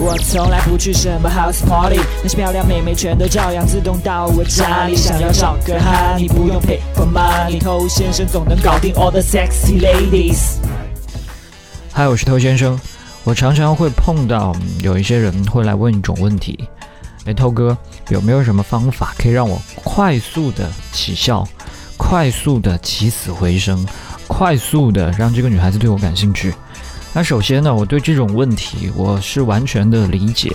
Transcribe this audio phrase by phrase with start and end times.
[0.00, 4.94] 我从来不去什么 house party，那些漂亮妹妹全都照样自动到我家里。
[4.94, 10.54] 想要找个哈，你不用 pay for money，偷先生总能搞定 all the sexy ladies。
[11.92, 12.78] 嗨，我是偷先生。
[13.24, 16.56] 我常常会碰到有一些人会来问一种问题：
[17.24, 17.76] 哎，偷哥
[18.08, 21.44] 有没有什么方法可以让我快速的起效，
[21.96, 23.84] 快速的起死回生？
[24.28, 26.54] 快速的让这个女孩子对我感兴趣。
[27.14, 30.52] 那首先呢，我对这种问题我是完全的理解。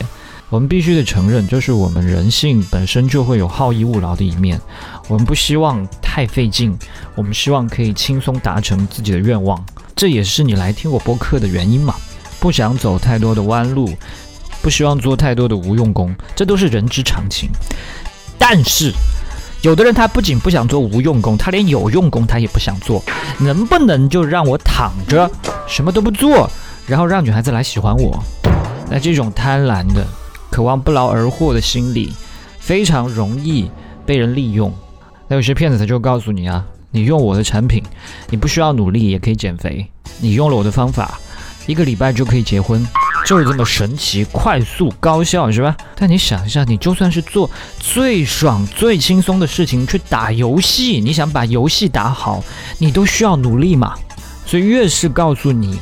[0.49, 4.61] 我们必须得承认，就是我们人性本身就会有好逸恶劳的一面。
[5.07, 6.77] 我们不希望太费劲，
[7.15, 9.61] 我们希望可以轻松达成自己的愿望。
[9.95, 11.95] 这也是你来听我播客的原因嘛？
[12.39, 13.89] 不想走太多的弯路，
[14.61, 17.49] 不希望做太多的无用功，这都是人之常情。
[18.37, 18.93] 但是。
[19.63, 23.01] 有的人他不仅不想做无用功，他连有用功他也不想做。
[23.39, 25.29] 能不能就让我躺着
[25.69, 26.49] 什么都不做，
[26.85, 28.21] 然后让女孩子来喜欢我？
[28.91, 30.05] 那这种贪婪的、
[30.49, 32.11] 渴望不劳而获的心理，
[32.59, 33.71] 非常容易
[34.05, 34.71] 被人利用。
[35.29, 37.81] 那有些骗子他就告诉你啊，你用我的产品，
[38.29, 39.85] 你不需要努力也可以减肥；
[40.19, 41.17] 你用了我的方法，
[41.67, 42.85] 一个礼拜就可以结婚。
[43.25, 45.75] 就是这么神奇、快速、高效，是吧？
[45.95, 52.43] 但你想一下，你就算是做最爽、最轻松的事情，去打游戏，你想把游戏打好，
[52.77, 53.95] 你都需要努力嘛。
[54.45, 55.79] 所以，越是告诉你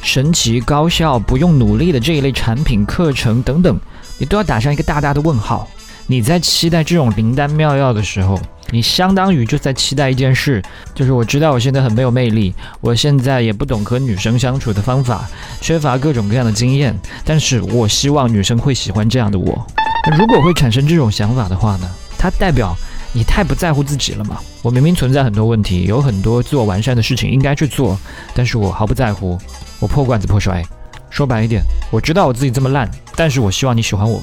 [0.00, 3.78] 神奇、高效、不用努力的这一类产品、课程等等，
[4.16, 5.68] 你都要打上一个大大的问号。
[6.06, 10.62] 你在期待这种灵丹妙药的时候，你相当于就在期待一件事，
[10.94, 15.28] 就是我知道我现在很没有魅力，我现在也不懂和女生相处的方法，
[15.60, 16.94] 缺乏各种各样的经验，
[17.24, 19.66] 但是我希望女生会喜欢这样的我。
[20.10, 21.88] 那如果会产生这种想法的话呢？
[22.20, 22.76] 它代表
[23.12, 24.38] 你太不在乎自己了嘛？
[24.60, 27.98] 我明明存在很多问题，有很多自我完善的事情应该去做，
[28.34, 29.38] 但是我毫不在乎，
[29.78, 30.62] 我破罐子破摔。
[31.08, 34.20] 说白一点，我知道我自己这么烂，但是我希望你喜欢我。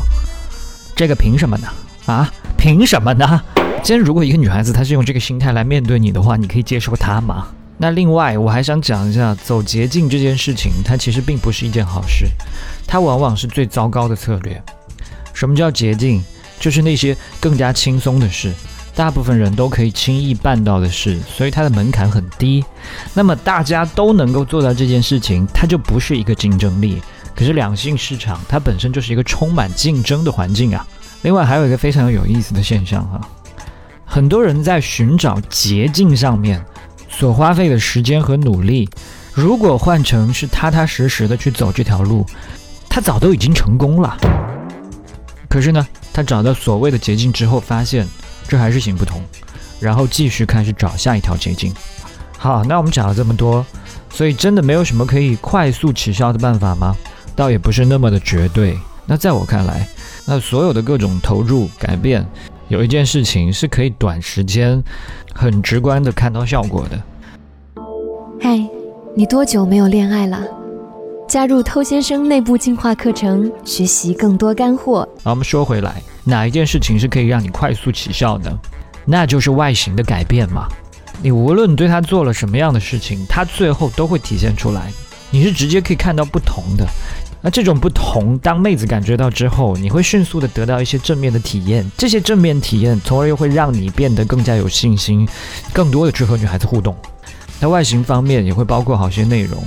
[0.96, 1.68] 这个凭什么呢？
[2.06, 3.42] 啊，凭什么呢？
[3.86, 7.50] 既然如果一个女孩子她是用这个心态来面对你的话，你可以接受她吗？
[7.78, 12.26] 那另外我还想讲一下，走捷径这件事情，它其实并不是一件好事，
[12.88, 14.60] 它往往是最糟糕的策略。
[15.36, 16.20] 什么叫捷径？
[16.60, 18.52] 就是那些更加轻松的事，
[18.96, 22.66] 大部分人都可以轻易办到的事，所以它的门槛很低。
[23.14, 27.00] 那么大家都能够做到这件事情，它就不是一个竞争力。
[27.36, 30.84] 可是两性市场它本身就是一个充满竞争的环境啊。
[31.22, 33.22] 另外还有一个非常有意思的现象哈，
[34.06, 36.64] 很多人在寻找捷径上面
[37.10, 38.90] 所花费的时间和努力，
[39.34, 42.26] 如果换成是踏踏实实的去走这条路，
[42.88, 44.18] 他早都已经成功了。
[45.50, 48.08] 可是呢，他找到所谓的捷径之后，发现
[48.48, 49.22] 这还是行不通，
[49.80, 51.74] 然后继续开始找下一条捷径。
[52.38, 53.66] 好，那我们讲了这么多，
[54.10, 56.96] 所以真的没有什么可以快速起效的办法吗？
[57.36, 58.78] 倒也不是那么的绝对。
[59.06, 59.88] 那在我看来，
[60.26, 62.26] 那所有的各种投入改变，
[62.68, 64.84] 有一件事情是可以短时间
[65.34, 67.00] 很直观的看到效果的。
[68.42, 68.60] 嗨，
[69.16, 70.42] 你多久没有恋爱了？
[71.28, 75.08] 加入偷先生内部进化课程，学习更多干货。
[75.24, 78.56] 好，我们说回来，哪一件事情是可以让你快速起效的？
[79.06, 80.68] 那就是外形的改变嘛。
[81.22, 84.92] 你无论对他做了什么样的事情，他最后都会体现出来。
[85.30, 86.88] 你是直接可以看到不同的，
[87.46, 95.30] 那这种不同，当妹子感觉到之后，你会迅速的得到一些正面的体验，这些正面体验，从而又会让你变得更加有信心，
[95.72, 96.98] 更多的去和女孩子互动。
[97.60, 99.64] 在外形方面，也会包括好些内容，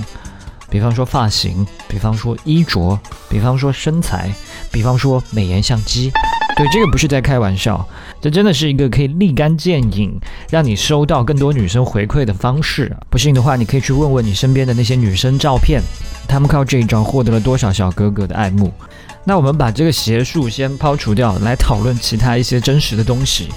[0.69, 4.29] 比方说发型，比方说衣着，比方说身材，
[4.73, 6.11] 比方说美颜相机。
[6.59, 7.87] 对，这个不是在开玩笑，
[8.19, 12.93] 这真的是一个可以立竿见影，让你收到更多女生回馈的方式。
[13.09, 15.81] 不信的话，你可以去问问你身边的那些女生照片，
[16.27, 18.73] 她们靠这一招获得了多少小哥哥的爱慕。
[19.23, 23.47] 那我们把这个邪术先抛除掉，来讨论其他一些真实的东西。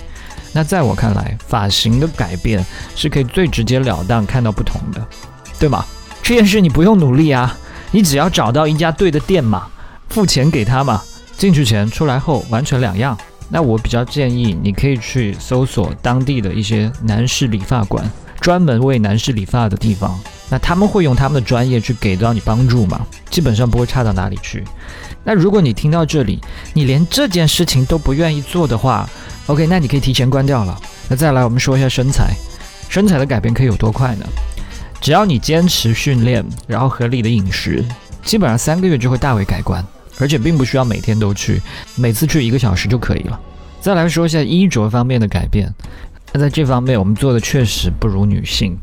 [0.53, 2.65] 那在我看来，发型的改变
[2.95, 5.05] 是可以最直截了当看到不同的，
[5.59, 5.85] 对吗？
[6.23, 7.59] 这件事你不用努力啊，
[7.91, 9.67] 你只要找到一家对的店嘛，
[10.09, 11.03] 付钱给他嘛。
[11.37, 13.17] 进去前出来后完全两样。
[13.49, 18.03] 那我比较建议你可以去搜索当地的一些男士理发馆，
[18.41, 20.19] 专门为男士理发的地方。
[20.49, 23.07] 那他们会用他们的专业去给到你帮助嘛？
[23.31, 24.65] 基本上不会差到哪里去。
[25.25, 26.41] 那如果你听到这里，
[26.75, 29.09] 你连这件事情都不愿意做的话
[29.47, 30.79] ，OK，那你可以提前关掉了。
[31.09, 32.35] 那再来，我们说一下身材，
[32.89, 34.27] 身材的改变可以有多快呢？
[35.01, 37.85] 只要你坚持训练，然后合理的饮食，
[38.25, 39.85] 基本上三个月就会大为改观。
[40.19, 41.61] 而且并不需要每天都去，
[41.97, 43.41] 每次去一个小时就可以了。
[43.81, 45.73] 再来说一下衣着方面的改变，
[46.33, 48.79] 那在这方面我们做的确实不如女性。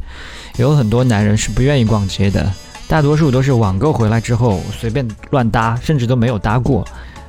[0.58, 2.52] 有很多男人是不愿意逛街的，
[2.88, 6.86] 大多数都是网购回来之后随便乱搭，甚至都没有搭过。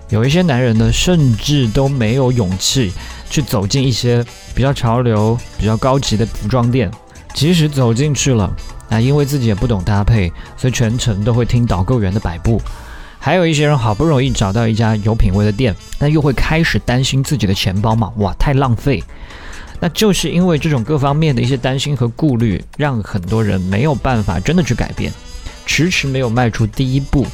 [0.08, 2.92] 有一些男人呢，甚至都没有勇气
[3.30, 6.90] 去走进一些比较潮流、比较高级的服装店。
[7.32, 8.52] 即使走进去了，
[8.88, 12.60] 啊，因为自己也不懂搭配，所以全程都会听导购员的摆布。
[13.22, 19.04] 还有一些人好不容易找到一家有品位的店，那又会开始担心自己的钱包嘛，哇，太浪费。
[19.78, 25.12] 那就是因为这种各方面的一些担心和顾虑，让很多人没有办法真的去改变，
[25.66, 27.26] 迟迟没有迈出第一步，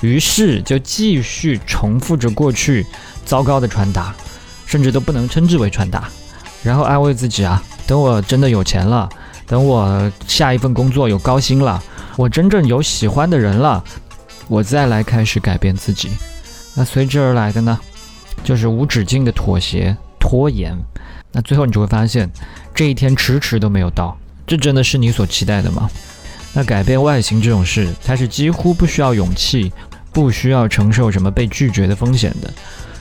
[0.00, 2.84] 于是就继续重复着过去
[3.24, 4.14] 糟糕的穿搭，
[4.64, 6.08] 甚至都不能称之为穿搭，
[6.62, 9.08] 然后安慰自己啊，等我真的有钱了，
[9.46, 11.82] 等我下一份工作有高薪了，
[12.16, 13.82] 我真正有喜欢的人了，
[14.48, 16.10] 我再来开始改变自己。
[16.74, 17.78] 那随之而来的呢，
[18.44, 20.76] 就是无止境的妥协、拖延。
[21.32, 22.30] 那最后你就会发现，
[22.74, 24.16] 这一天迟迟都没有到，
[24.46, 25.90] 这真的是你所期待的吗？
[26.52, 29.72] 那改变外形这种事，它是几乎不需要勇气，
[30.12, 32.50] 不需要承受什么被拒绝的风险的。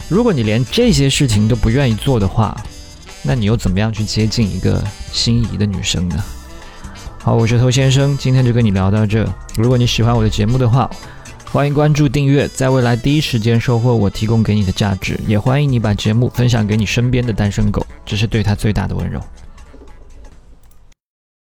[0.10, 2.56] 如果你连这些事情都不愿意做的话，
[3.24, 6.24] 那你又怎么样去接近一个心仪的女生呢？
[7.22, 9.28] 好，我是头先生，今天就跟你聊到这。
[9.56, 10.90] 如果你喜欢我的节目的话，
[11.56, 15.18] 欢迎关注订阅，在未来第一时间收获我提供给你的价值。
[15.26, 19.22] 也欢迎你把节目分享给你身边的单身狗，这是对他最大的温柔。